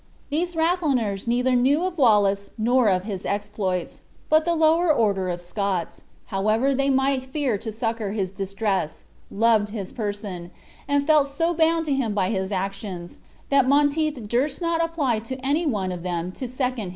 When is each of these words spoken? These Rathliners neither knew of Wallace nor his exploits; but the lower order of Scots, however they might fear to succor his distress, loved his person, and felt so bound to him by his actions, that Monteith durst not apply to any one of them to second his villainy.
These 0.31 0.55
Rathliners 0.55 1.27
neither 1.27 1.55
knew 1.55 1.83
of 1.85 1.95
Wallace 1.95 2.49
nor 2.57 2.89
his 2.89 3.23
exploits; 3.23 4.01
but 4.31 4.45
the 4.45 4.55
lower 4.55 4.91
order 4.91 5.29
of 5.29 5.41
Scots, 5.43 6.01
however 6.33 6.73
they 6.73 6.89
might 6.89 7.25
fear 7.31 7.55
to 7.59 7.71
succor 7.71 8.11
his 8.13 8.31
distress, 8.31 9.03
loved 9.29 9.69
his 9.69 9.91
person, 9.91 10.49
and 10.87 11.05
felt 11.05 11.27
so 11.27 11.53
bound 11.53 11.85
to 11.85 11.93
him 11.93 12.15
by 12.15 12.31
his 12.31 12.51
actions, 12.51 13.19
that 13.49 13.67
Monteith 13.69 14.27
durst 14.27 14.59
not 14.59 14.83
apply 14.83 15.19
to 15.19 15.35
any 15.45 15.67
one 15.67 15.91
of 15.91 16.01
them 16.01 16.31
to 16.31 16.47
second 16.47 16.71
his 16.77 16.77
villainy. 16.77 16.89